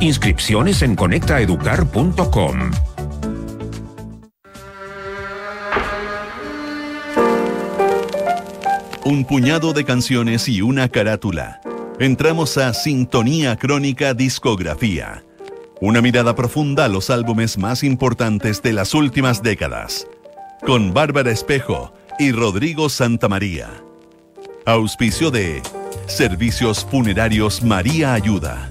Inscripciones 0.00 0.80
en 0.80 0.96
conectaeducar.com. 0.96 2.70
Un 9.04 9.24
puñado 9.26 9.74
de 9.74 9.84
canciones 9.84 10.48
y 10.48 10.62
una 10.62 10.88
carátula. 10.88 11.60
Entramos 11.98 12.56
a 12.56 12.72
Sintonía 12.72 13.56
Crónica 13.56 14.14
Discografía. 14.14 15.22
Una 15.82 16.00
mirada 16.00 16.34
profunda 16.34 16.86
a 16.86 16.88
los 16.88 17.10
álbumes 17.10 17.58
más 17.58 17.84
importantes 17.84 18.62
de 18.62 18.72
las 18.72 18.94
últimas 18.94 19.42
décadas. 19.42 20.06
Con 20.64 20.94
Bárbara 20.94 21.30
Espejo 21.30 21.92
y 22.18 22.32
Rodrigo 22.32 22.88
Santamaría. 22.88 23.68
Auspicio 24.64 25.30
de 25.30 25.60
Servicios 26.06 26.86
Funerarios 26.90 27.62
María 27.62 28.14
Ayuda. 28.14 28.70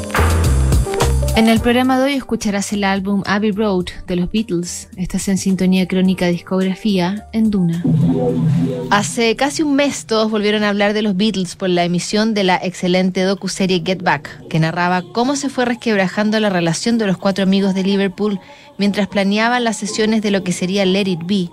En 1.35 1.47
el 1.47 1.59
programa 1.61 1.97
de 1.97 2.05
hoy 2.05 2.13
escucharás 2.13 2.73
el 2.73 2.83
álbum 2.83 3.23
Abbey 3.25 3.51
Road 3.51 3.85
de 4.05 4.15
los 4.15 4.31
Beatles. 4.31 4.89
Estás 4.97 5.27
en 5.27 5.37
sintonía 5.37 5.87
crónica 5.87 6.27
discografía 6.27 7.27
en 7.31 7.49
Duna. 7.49 7.83
Hace 8.89 9.35
casi 9.35 9.63
un 9.63 9.75
mes 9.75 10.05
todos 10.05 10.29
volvieron 10.29 10.63
a 10.63 10.69
hablar 10.69 10.93
de 10.93 11.01
los 11.01 11.15
Beatles 11.15 11.55
por 11.55 11.69
la 11.69 11.85
emisión 11.85 12.33
de 12.33 12.43
la 12.43 12.57
excelente 12.57 13.23
docuserie 13.23 13.81
Get 13.85 14.03
Back, 14.03 14.47
que 14.49 14.59
narraba 14.59 15.03
cómo 15.13 15.35
se 15.35 15.49
fue 15.49 15.65
resquebrajando 15.65 16.39
la 16.39 16.49
relación 16.49 16.97
de 16.97 17.07
los 17.07 17.17
cuatro 17.17 17.43
amigos 17.43 17.73
de 17.73 17.83
Liverpool 17.83 18.39
mientras 18.77 19.07
planeaban 19.07 19.63
las 19.63 19.77
sesiones 19.77 20.21
de 20.21 20.31
lo 20.31 20.43
que 20.43 20.51
sería 20.51 20.85
Let 20.85 21.07
It 21.07 21.21
Be, 21.25 21.49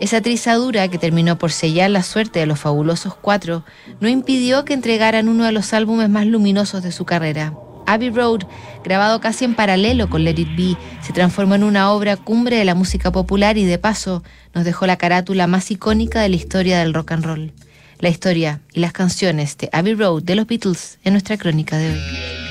esa 0.00 0.22
trizadura 0.22 0.88
que 0.88 0.96
terminó 0.96 1.36
por 1.36 1.52
sellar 1.52 1.90
la 1.90 2.02
suerte 2.02 2.40
de 2.40 2.46
los 2.46 2.58
fabulosos 2.58 3.14
cuatro 3.14 3.64
no 4.00 4.08
impidió 4.08 4.64
que 4.64 4.72
entregaran 4.72 5.28
uno 5.28 5.44
de 5.44 5.52
los 5.52 5.74
álbumes 5.74 6.08
más 6.08 6.26
luminosos 6.26 6.82
de 6.82 6.90
su 6.90 7.04
carrera. 7.04 7.52
Abbey 7.92 8.10
Road, 8.10 8.42
grabado 8.84 9.20
casi 9.20 9.44
en 9.44 9.54
paralelo 9.54 10.08
con 10.08 10.24
Let 10.24 10.38
It 10.38 10.56
Be, 10.56 10.76
se 11.02 11.12
transformó 11.12 11.56
en 11.56 11.64
una 11.64 11.90
obra 11.90 12.16
cumbre 12.16 12.56
de 12.56 12.64
la 12.64 12.74
música 12.74 13.10
popular 13.10 13.58
y 13.58 13.64
de 13.64 13.78
paso 13.78 14.22
nos 14.54 14.64
dejó 14.64 14.86
la 14.86 14.96
carátula 14.96 15.46
más 15.46 15.70
icónica 15.70 16.20
de 16.20 16.28
la 16.28 16.36
historia 16.36 16.78
del 16.78 16.94
rock 16.94 17.12
and 17.12 17.24
roll. 17.24 17.52
La 17.98 18.08
historia 18.08 18.60
y 18.72 18.80
las 18.80 18.92
canciones 18.92 19.58
de 19.58 19.68
Abbey 19.72 19.94
Road 19.94 20.22
de 20.22 20.36
los 20.36 20.46
Beatles 20.46 20.98
en 21.04 21.14
nuestra 21.14 21.36
crónica 21.36 21.76
de 21.78 21.92
hoy. 21.92 22.49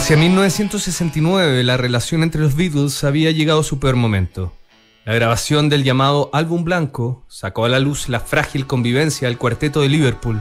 Hacia 0.00 0.16
1969 0.16 1.62
la 1.62 1.76
relación 1.76 2.22
entre 2.22 2.40
los 2.40 2.56
Beatles 2.56 3.04
había 3.04 3.32
llegado 3.32 3.60
a 3.60 3.64
su 3.64 3.78
peor 3.78 3.96
momento. 3.96 4.50
La 5.04 5.12
grabación 5.12 5.68
del 5.68 5.84
llamado 5.84 6.30
Álbum 6.32 6.64
Blanco 6.64 7.22
sacó 7.28 7.66
a 7.66 7.68
la 7.68 7.78
luz 7.80 8.08
la 8.08 8.18
frágil 8.18 8.66
convivencia 8.66 9.28
del 9.28 9.36
cuarteto 9.36 9.82
de 9.82 9.90
Liverpool, 9.90 10.40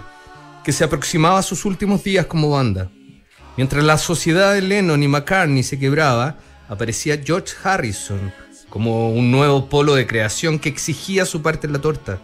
que 0.64 0.72
se 0.72 0.86
aproximaba 0.86 1.40
a 1.40 1.44
sus 1.44 1.66
últimos 1.66 2.06
días 2.06 2.26
como 2.26 2.52
banda. 2.52 2.90
Mientras 3.58 3.84
la 3.84 3.98
sociedad 3.98 4.54
de 4.54 4.62
Lennon 4.62 5.04
y 5.04 5.10
McCartney 5.10 5.64
se 5.64 5.78
quebraba, 5.78 6.38
aparecía 6.70 7.22
George 7.22 7.54
Harrison 7.62 8.32
como 8.70 9.12
un 9.12 9.30
nuevo 9.30 9.68
polo 9.68 9.94
de 9.94 10.08
creación 10.08 10.58
que 10.58 10.70
exigía 10.70 11.26
su 11.26 11.42
parte 11.42 11.68
en 11.68 11.74
la 11.74 11.82
torta. 11.82 12.22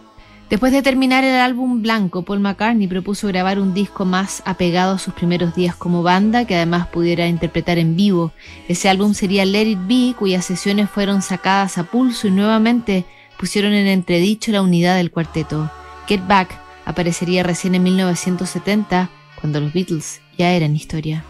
Después 0.48 0.72
de 0.72 0.82
terminar 0.82 1.24
el 1.24 1.34
álbum 1.40 1.82
blanco, 1.82 2.22
Paul 2.22 2.38
McCartney 2.38 2.86
propuso 2.86 3.26
grabar 3.26 3.58
un 3.58 3.74
disco 3.74 4.04
más 4.04 4.44
apegado 4.46 4.94
a 4.94 4.98
sus 4.98 5.12
primeros 5.12 5.56
días 5.56 5.74
como 5.74 6.04
banda, 6.04 6.44
que 6.44 6.54
además 6.54 6.86
pudiera 6.86 7.26
interpretar 7.26 7.78
en 7.78 7.96
vivo. 7.96 8.32
Ese 8.68 8.88
álbum 8.88 9.12
sería 9.12 9.44
Let 9.44 9.66
It 9.66 9.78
Be, 9.88 10.14
cuyas 10.16 10.44
sesiones 10.44 10.88
fueron 10.88 11.20
sacadas 11.20 11.78
a 11.78 11.84
pulso 11.84 12.28
y 12.28 12.30
nuevamente 12.30 13.04
pusieron 13.38 13.72
en 13.72 13.88
entredicho 13.88 14.52
la 14.52 14.62
unidad 14.62 14.96
del 14.96 15.10
cuarteto. 15.10 15.68
Get 16.06 16.24
Back 16.28 16.56
aparecería 16.84 17.42
recién 17.42 17.74
en 17.74 17.82
1970, 17.82 19.10
cuando 19.40 19.60
los 19.60 19.72
Beatles 19.72 20.20
ya 20.38 20.52
eran 20.52 20.76
historia. 20.76 21.24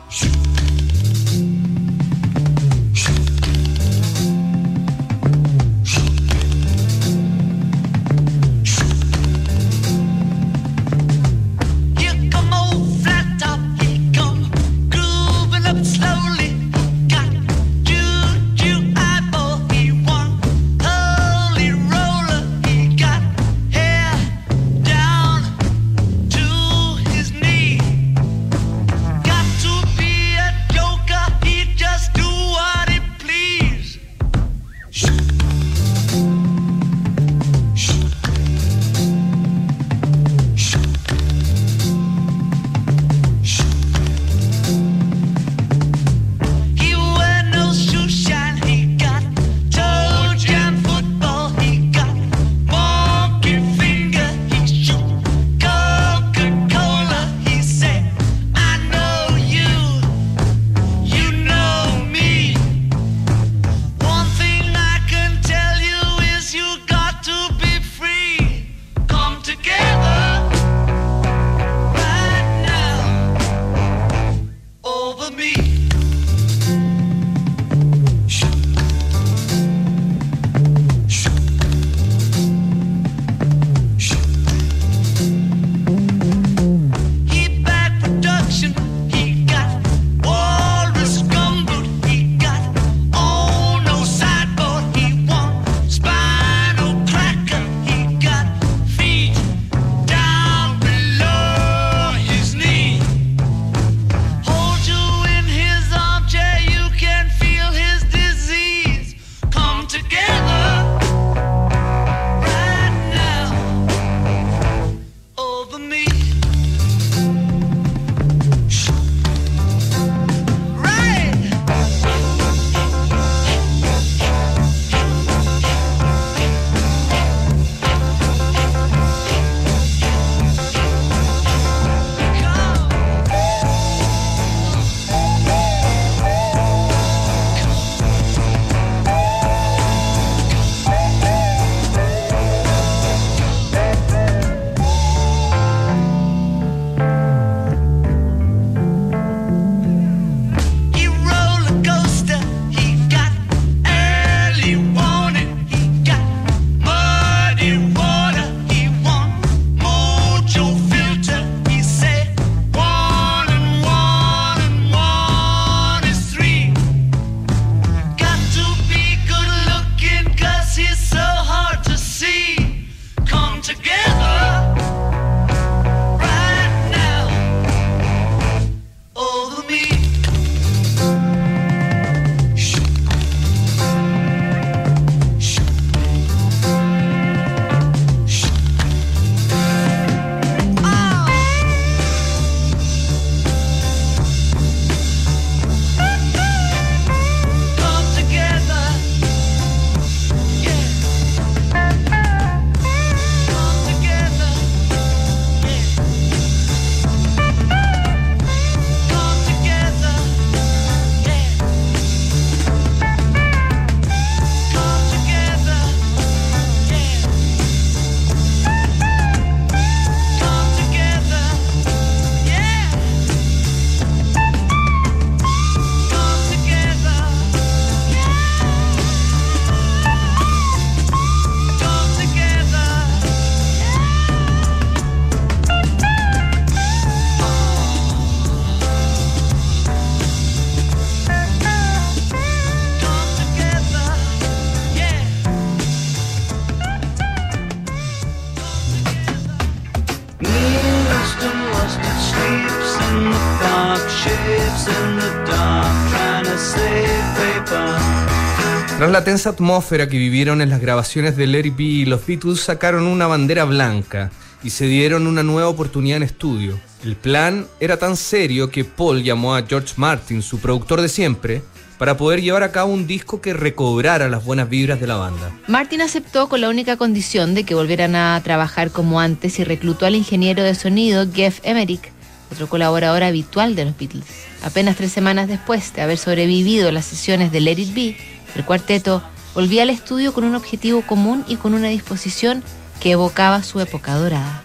La 259.16 259.24
tensa 259.24 259.48
atmósfera 259.48 260.10
que 260.10 260.18
vivieron 260.18 260.60
en 260.60 260.68
las 260.68 260.78
grabaciones 260.78 261.38
de 261.38 261.46
Larry 261.46 261.70
B, 261.70 262.04
los 262.06 262.26
Beatles 262.26 262.60
sacaron 262.60 263.06
una 263.06 263.26
bandera 263.26 263.64
blanca 263.64 264.30
y 264.62 264.68
se 264.68 264.84
dieron 264.84 265.26
una 265.26 265.42
nueva 265.42 265.70
oportunidad 265.70 266.18
en 266.18 266.22
estudio. 266.22 266.78
El 267.02 267.16
plan 267.16 267.66
era 267.80 267.96
tan 267.96 268.18
serio 268.18 268.68
que 268.68 268.84
Paul 268.84 269.22
llamó 269.22 269.54
a 269.54 269.64
George 269.66 269.94
Martin, 269.96 270.42
su 270.42 270.58
productor 270.58 271.00
de 271.00 271.08
siempre, 271.08 271.62
para 271.96 272.18
poder 272.18 272.42
llevar 272.42 272.62
a 272.62 272.72
cabo 272.72 272.92
un 272.92 273.06
disco 273.06 273.40
que 273.40 273.54
recobrara 273.54 274.28
las 274.28 274.44
buenas 274.44 274.68
vibras 274.68 275.00
de 275.00 275.06
la 275.06 275.16
banda. 275.16 275.50
Martin 275.66 276.02
aceptó 276.02 276.50
con 276.50 276.60
la 276.60 276.68
única 276.68 276.98
condición 276.98 277.54
de 277.54 277.64
que 277.64 277.74
volvieran 277.74 278.16
a 278.16 278.38
trabajar 278.44 278.90
como 278.90 279.18
antes 279.18 279.58
y 279.58 279.64
reclutó 279.64 280.04
al 280.04 280.14
ingeniero 280.14 280.62
de 280.62 280.74
sonido 280.74 281.24
Jeff 281.32 281.60
Emerick, 281.62 282.12
otro 282.52 282.68
colaborador 282.68 283.22
habitual 283.22 283.76
de 283.76 283.86
los 283.86 283.96
Beatles. 283.96 284.26
Apenas 284.62 284.96
tres 284.96 285.12
semanas 285.12 285.48
después 285.48 285.94
de 285.94 286.02
haber 286.02 286.18
sobrevivido 286.18 286.92
las 286.92 287.06
sesiones 287.06 287.50
de 287.50 287.60
Let 287.60 287.78
It 287.78 287.94
Be, 287.94 288.35
el 288.56 288.64
cuarteto 288.64 289.22
volvía 289.54 289.82
al 289.82 289.90
estudio 289.90 290.32
con 290.32 290.44
un 290.44 290.54
objetivo 290.54 291.02
común 291.02 291.44
y 291.46 291.56
con 291.56 291.74
una 291.74 291.88
disposición 291.88 292.62
que 293.00 293.12
evocaba 293.12 293.62
su 293.62 293.80
época 293.80 294.14
dorada. 294.14 294.62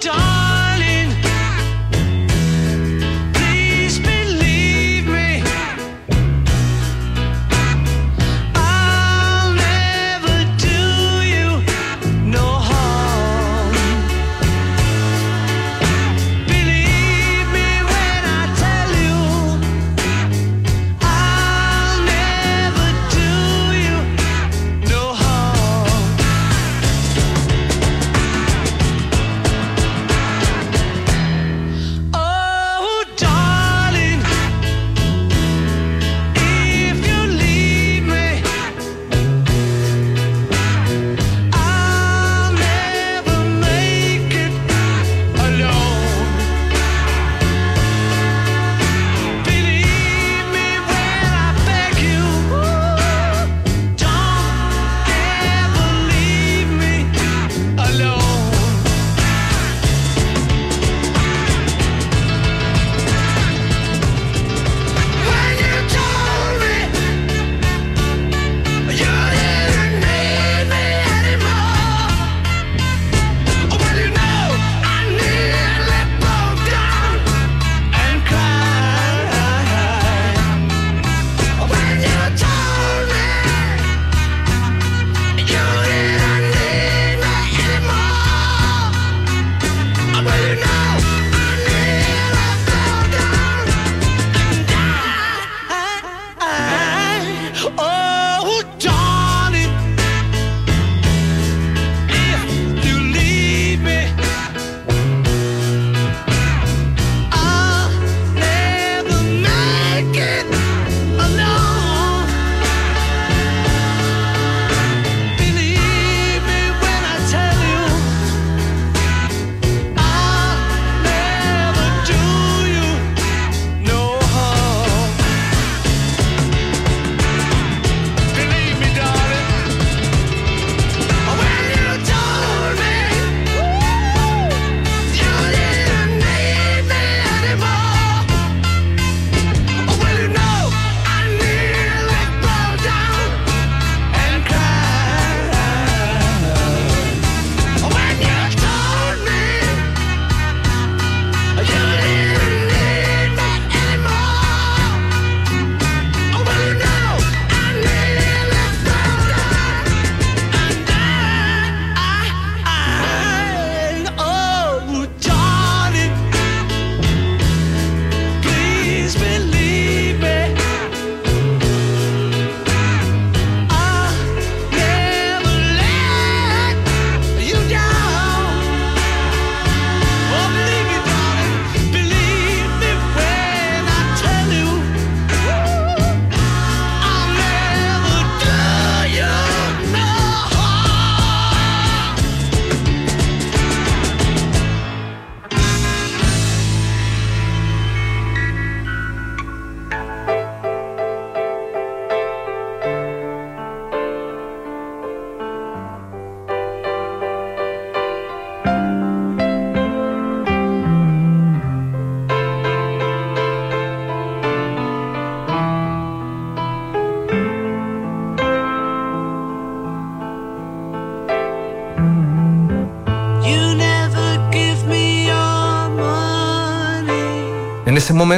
ese 0.00 0.39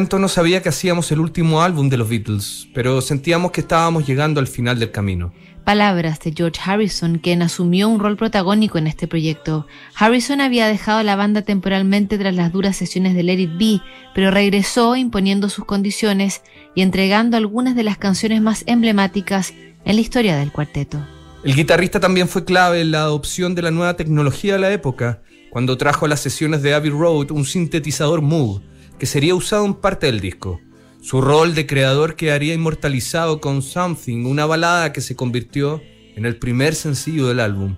momento 0.02 0.18
no 0.18 0.26
sabía 0.26 0.61
que 0.62 0.68
hacíamos 0.68 1.12
el 1.12 1.21
último 1.21 1.62
álbum 1.62 1.88
de 1.88 1.97
los 1.97 2.09
Beatles, 2.09 2.66
pero 2.75 3.00
sentíamos 3.00 3.52
que 3.52 3.61
estábamos 3.61 4.04
llegando 4.04 4.40
al 4.40 4.49
final 4.49 4.80
del 4.80 4.90
camino. 4.90 5.32
Palabras 5.64 6.18
de 6.18 6.32
George 6.37 6.61
Harrison, 6.64 7.18
quien 7.18 7.40
asumió 7.40 7.88
un 7.88 8.00
rol 8.00 8.16
protagónico 8.16 8.78
en 8.78 8.88
este 8.88 9.06
proyecto. 9.06 9.68
Harrison 9.94 10.40
había 10.40 10.66
dejado 10.66 11.04
la 11.04 11.14
banda 11.14 11.42
temporalmente 11.42 12.18
tras 12.18 12.35
las 12.35 12.52
duras 12.52 12.75
sesiones 12.75 13.14
de 13.14 13.23
Let 13.23 13.38
It 13.38 13.56
Be, 13.56 13.80
pero 14.12 14.32
regresó 14.32 14.97
imponiendo 14.97 15.49
sus 15.49 15.66
condiciones 15.66 16.42
y 16.75 16.82
entregando 16.82 17.37
algunas 17.37 17.76
de 17.76 17.85
las 17.85 17.97
canciones 17.97 18.42
más 18.42 18.64
emblemáticas 18.66 19.54
en 19.85 19.94
la 19.94 20.00
historia 20.00 20.37
del 20.37 20.50
cuarteto. 20.50 20.99
El 21.44 21.54
guitarrista 21.54 22.00
también 22.00 22.26
fue 22.26 22.44
clave 22.44 22.80
en 22.80 22.90
la 22.90 23.02
adopción 23.02 23.54
de 23.54 23.62
la 23.62 23.71
nueva 23.71 23.94
tecnología 23.94 24.54
de 24.54 24.59
la 24.59 24.73
época, 24.73 25.23
cuando 25.52 25.76
trajo 25.76 26.06
a 26.06 26.09
las 26.09 26.18
sesiones 26.18 26.61
de 26.62 26.75
Abbey 26.75 26.90
Road 26.90 27.30
un 27.30 27.44
sintetizador 27.44 28.21
Moog 28.21 28.62
que 29.02 29.06
sería 29.06 29.35
usado 29.35 29.66
en 29.66 29.75
parte 29.75 30.06
del 30.06 30.21
disco. 30.21 30.61
Su 31.00 31.21
rol 31.21 31.56
de 31.56 31.66
creador 31.66 32.14
quedaría 32.14 32.54
inmortalizado 32.54 33.40
con 33.40 33.61
Something, 33.61 34.26
una 34.26 34.47
balada 34.47 34.92
que 34.92 35.00
se 35.00 35.16
convirtió 35.16 35.82
en 36.14 36.25
el 36.25 36.37
primer 36.37 36.76
sencillo 36.76 37.26
del 37.26 37.40
álbum. 37.40 37.75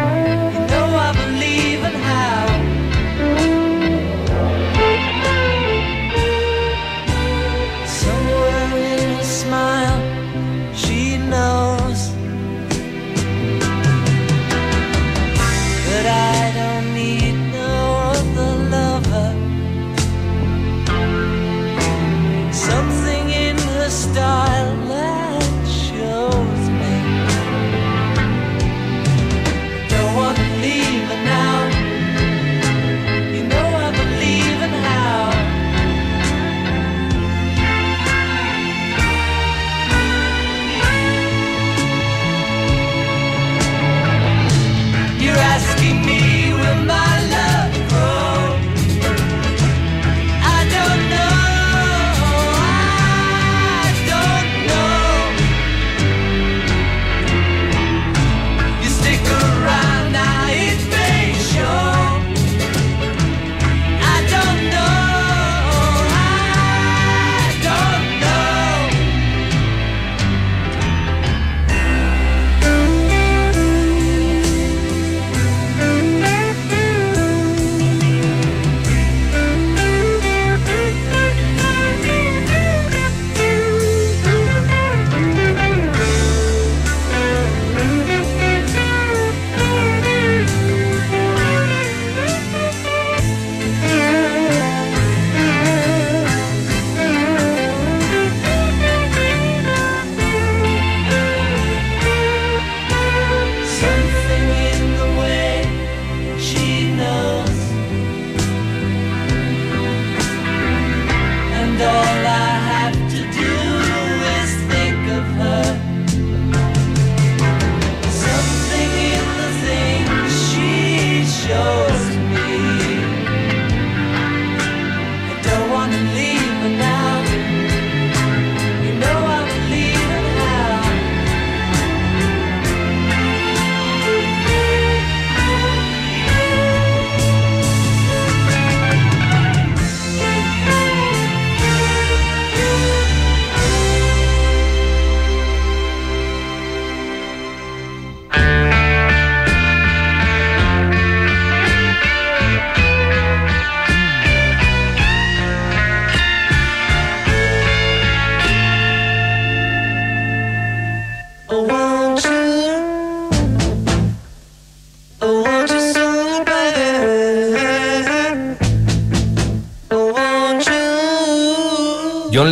You 0.00 0.60
know 0.72 0.88
I 1.06 1.12
believe 1.12 1.84
in 1.84 1.94
how. 2.08 2.49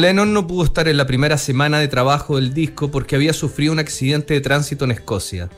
Lennon 0.09 0.33
no 0.33 0.47
pudo 0.47 0.65
estar 0.65 0.88
en 0.88 0.97
la 0.97 1.07
primera 1.07 1.37
semana 1.37 1.81
de 1.81 1.87
trabajo 1.87 2.37
del 2.37 2.55
disco 2.55 2.91
porque 2.91 3.15
había 3.15 3.35
sufrido 3.35 3.75
un 3.75 3.79
accidente 3.79 4.33
de 4.33 4.41
tránsito 4.41 4.87
en 4.87 4.93
Escocia. 4.93 5.50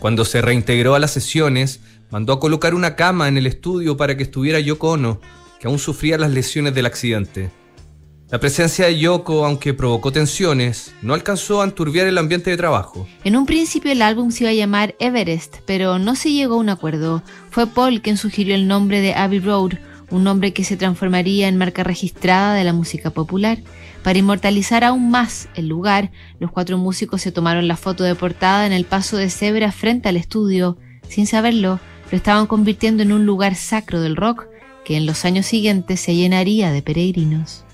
Cuando 0.00 0.24
se 0.24 0.42
reintegró 0.42 0.96
a 0.96 0.98
las 0.98 1.12
sesiones, 1.12 1.78
mandó 2.10 2.32
a 2.32 2.40
colocar 2.40 2.74
una 2.74 2.96
cama 2.96 3.28
en 3.28 3.38
el 3.38 3.46
estudio 3.46 3.96
para 3.96 4.16
que 4.16 4.24
estuviera 4.24 4.58
Yoko 4.58 4.90
Ono, 4.90 5.20
que 5.60 5.68
aún 5.68 5.78
sufría 5.78 6.18
las 6.18 6.32
lesiones 6.32 6.74
del 6.74 6.86
accidente. 6.86 7.52
La 8.28 8.40
presencia 8.40 8.86
de 8.86 8.98
Yoko, 8.98 9.46
aunque 9.46 9.72
provocó 9.72 10.10
tensiones, 10.10 10.92
no 11.00 11.14
alcanzó 11.14 11.62
a 11.62 11.64
enturbiar 11.64 12.08
el 12.08 12.18
ambiente 12.18 12.50
de 12.50 12.56
trabajo. 12.56 13.06
En 13.22 13.36
un 13.36 13.46
principio 13.46 13.92
el 13.92 14.02
álbum 14.02 14.32
se 14.32 14.42
iba 14.42 14.50
a 14.50 14.54
llamar 14.54 14.96
Everest, 14.98 15.58
pero 15.64 16.00
no 16.00 16.16
se 16.16 16.32
llegó 16.32 16.54
a 16.54 16.58
un 16.58 16.70
acuerdo. 16.70 17.22
Fue 17.50 17.68
Paul 17.68 18.02
quien 18.02 18.16
sugirió 18.16 18.56
el 18.56 18.66
nombre 18.66 19.00
de 19.00 19.14
Abbey 19.14 19.38
Road, 19.38 19.74
un 20.12 20.24
nombre 20.24 20.52
que 20.52 20.62
se 20.62 20.76
transformaría 20.76 21.48
en 21.48 21.56
marca 21.56 21.82
registrada 21.82 22.54
de 22.54 22.64
la 22.64 22.72
música 22.72 23.10
popular. 23.10 23.58
Para 24.04 24.18
inmortalizar 24.18 24.84
aún 24.84 25.10
más 25.10 25.48
el 25.54 25.68
lugar, 25.68 26.10
los 26.38 26.52
cuatro 26.52 26.76
músicos 26.78 27.22
se 27.22 27.32
tomaron 27.32 27.66
la 27.66 27.76
foto 27.76 28.04
de 28.04 28.14
portada 28.14 28.66
en 28.66 28.72
el 28.72 28.84
paso 28.84 29.16
de 29.16 29.30
cebra 29.30 29.72
frente 29.72 30.08
al 30.08 30.16
estudio. 30.16 30.76
Sin 31.08 31.26
saberlo, 31.26 31.80
lo 32.10 32.16
estaban 32.16 32.46
convirtiendo 32.46 33.02
en 33.02 33.12
un 33.12 33.26
lugar 33.26 33.54
sacro 33.54 34.00
del 34.00 34.16
rock 34.16 34.46
que 34.84 34.96
en 34.96 35.06
los 35.06 35.24
años 35.24 35.46
siguientes 35.46 36.00
se 36.00 36.14
llenaría 36.14 36.72
de 36.72 36.82
peregrinos. 36.82 37.64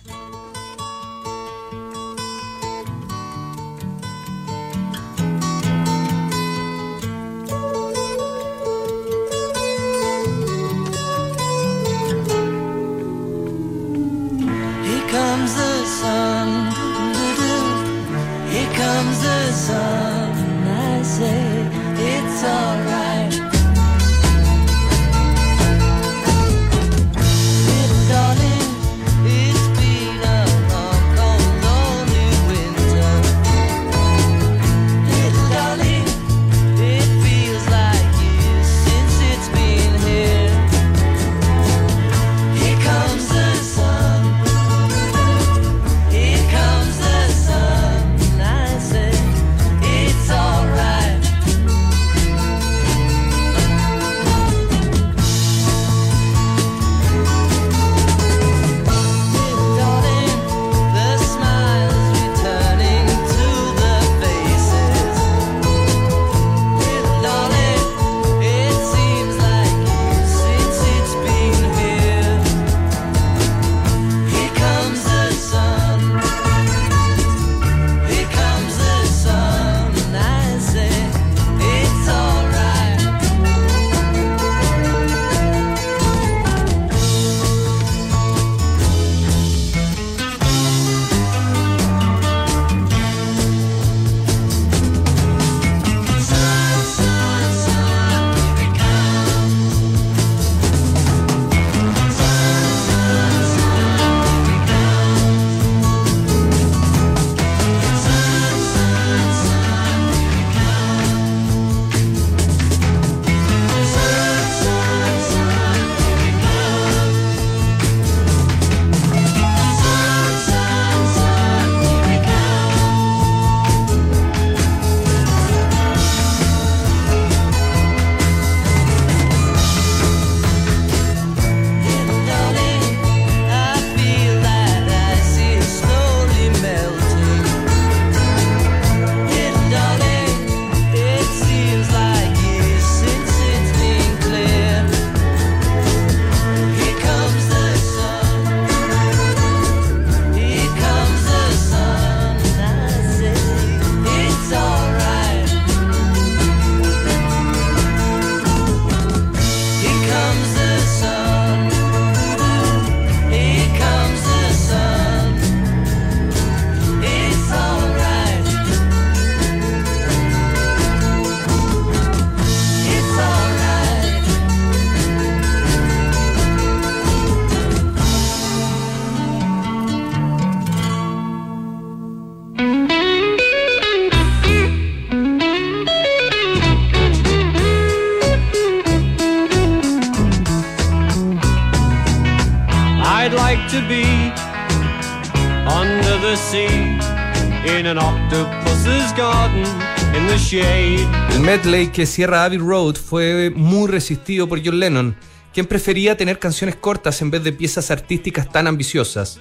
El 200.30 201.40
medley 201.40 201.88
que 201.88 202.04
cierra 202.04 202.44
Abbey 202.44 202.58
Road 202.58 202.96
fue 202.96 203.50
muy 203.54 203.88
resistido 203.88 204.48
por 204.48 204.64
John 204.64 204.78
Lennon, 204.78 205.16
quien 205.52 205.66
prefería 205.66 206.16
tener 206.16 206.38
canciones 206.38 206.76
cortas 206.76 207.20
en 207.22 207.30
vez 207.30 207.44
de 207.44 207.52
piezas 207.52 207.90
artísticas 207.90 208.50
tan 208.50 208.66
ambiciosas. 208.66 209.40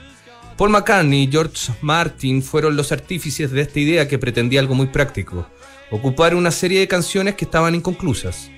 Paul 0.58 0.69
McCartney 0.69 1.23
y 1.23 1.32
George 1.32 1.73
Martin 1.82 2.41
fueron 2.41 2.76
los 2.76 2.91
artífices 2.91 3.52
de 3.52 3.62
esta 3.62 3.80
idea 3.80 4.08
que 4.08 4.17
pretendía 4.17 4.60
algo 4.60 4.76
muy 4.76 4.88
práctico, 4.88 5.47
ocupar 5.91 6.36
una 6.36 6.52
serie 6.52 6.80
de 6.80 6.88
canciones 6.88 7.36
que 7.36 7.45
estaban 7.45 7.76
inconclusas. 7.76 8.50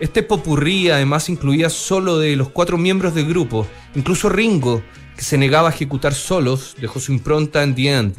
Este 0.00 0.22
popurrí 0.22 0.90
además 0.90 1.28
incluía 1.28 1.70
solo 1.70 2.18
de 2.18 2.36
los 2.36 2.50
cuatro 2.50 2.78
miembros 2.78 3.14
del 3.14 3.26
grupo, 3.26 3.66
incluso 3.94 4.28
Ringo, 4.28 4.82
que 5.16 5.22
se 5.22 5.38
negaba 5.38 5.68
a 5.68 5.72
ejecutar 5.72 6.14
solos, 6.14 6.76
dejó 6.80 7.00
su 7.00 7.12
impronta 7.12 7.62
en 7.62 7.74
The 7.74 7.88
End, 7.92 8.16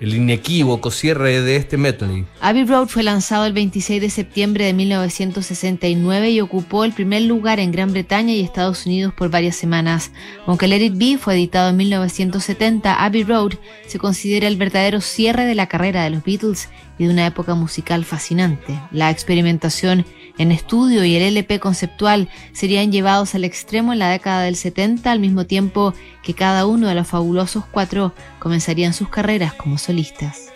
el 0.00 0.14
inequívoco 0.14 0.90
cierre 0.90 1.42
de 1.42 1.56
este 1.56 1.76
medley. 1.76 2.24
Abbey 2.40 2.64
Road 2.64 2.88
fue 2.88 3.02
lanzado 3.02 3.44
el 3.44 3.52
26 3.52 4.00
de 4.00 4.10
septiembre 4.10 4.64
de 4.64 4.72
1969 4.72 6.30
y 6.30 6.40
ocupó 6.40 6.84
el 6.84 6.92
primer 6.92 7.22
lugar 7.22 7.60
en 7.60 7.70
Gran 7.70 7.92
Bretaña 7.92 8.32
y 8.32 8.40
Estados 8.40 8.86
Unidos 8.86 9.12
por 9.14 9.30
varias 9.30 9.56
semanas. 9.56 10.10
Aunque 10.46 10.68
Let 10.68 10.84
It 10.84 10.94
Be 10.96 11.18
fue 11.18 11.34
editado 11.34 11.68
en 11.68 11.76
1970, 11.76 13.04
Abbey 13.04 13.24
Road 13.24 13.52
se 13.86 13.98
considera 13.98 14.48
el 14.48 14.56
verdadero 14.56 15.00
cierre 15.00 15.44
de 15.44 15.54
la 15.54 15.68
carrera 15.68 16.02
de 16.02 16.10
los 16.10 16.24
Beatles 16.24 16.68
de 17.06 17.12
una 17.12 17.26
época 17.26 17.54
musical 17.54 18.04
fascinante. 18.04 18.78
La 18.90 19.10
experimentación 19.10 20.04
en 20.38 20.52
estudio 20.52 21.04
y 21.04 21.16
el 21.16 21.22
LP 21.22 21.58
conceptual 21.58 22.28
serían 22.52 22.92
llevados 22.92 23.34
al 23.34 23.44
extremo 23.44 23.92
en 23.92 23.98
la 23.98 24.10
década 24.10 24.42
del 24.42 24.56
70 24.56 25.10
al 25.10 25.18
mismo 25.18 25.46
tiempo 25.46 25.94
que 26.22 26.34
cada 26.34 26.66
uno 26.66 26.88
de 26.88 26.94
los 26.94 27.08
fabulosos 27.08 27.64
cuatro 27.70 28.12
comenzarían 28.38 28.92
sus 28.92 29.08
carreras 29.08 29.54
como 29.54 29.78
solistas. 29.78 30.52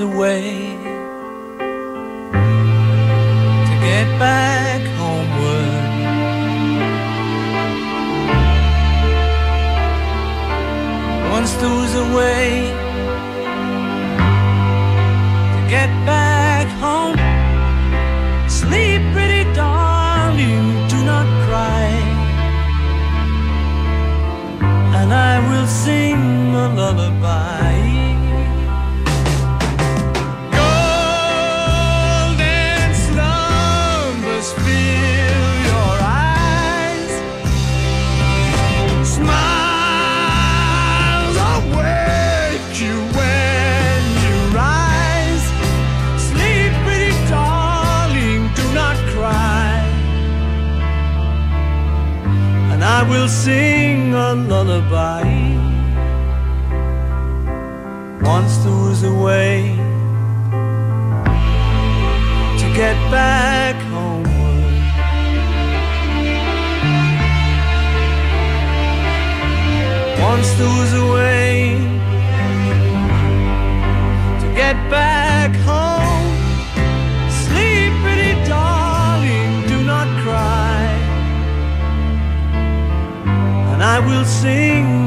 away. 0.00 0.65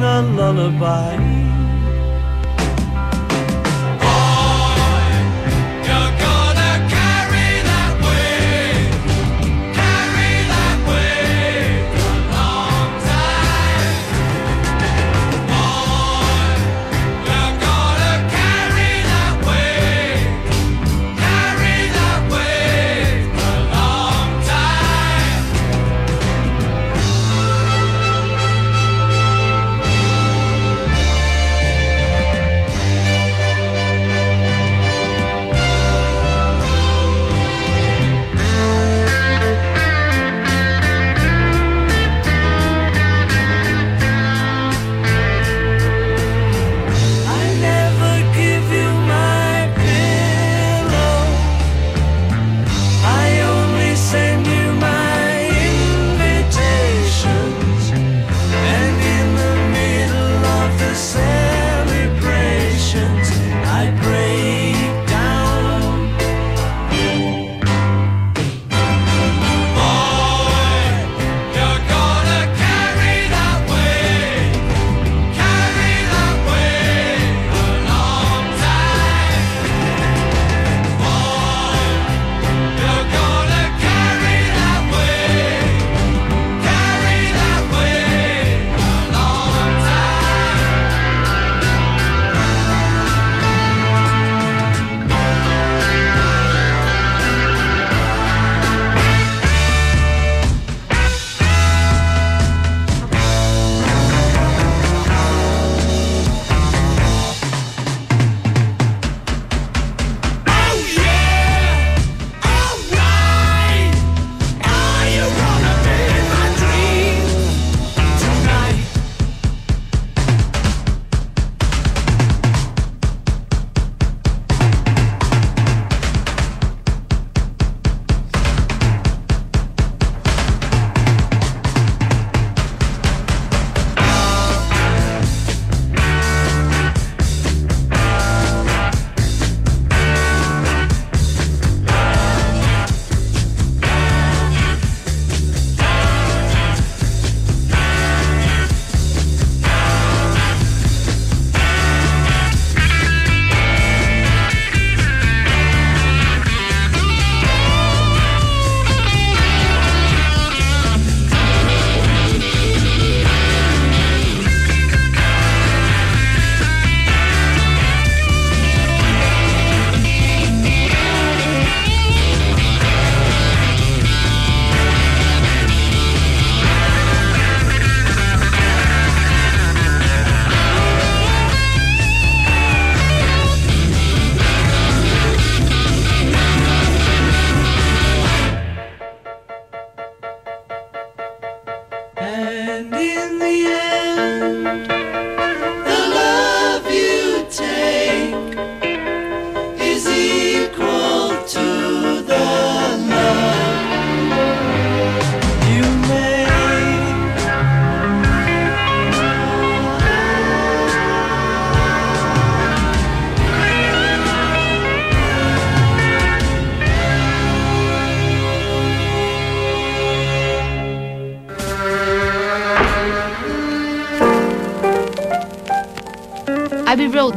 a 0.02 0.22
lullaby. 0.22 1.49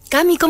Cami, 0.09 0.37
¿cómo 0.37 0.47